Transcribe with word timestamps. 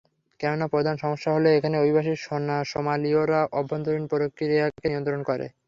কেননা, 0.39 0.65
প্রধান 0.67 0.95
সমস্যা 0.97 1.29
হলো 1.33 1.47
এখানে 1.51 1.75
অভিবাসী 1.77 2.13
সোমালিয়রা 2.65 3.39
অভ্যন্তরীণ 3.59 4.03
প্রক্রিয়াকে 4.11 4.85
নিয়ন্ত্রণ 4.85 5.21
করে। 5.29 5.45